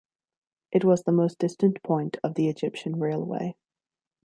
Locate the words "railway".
2.99-3.53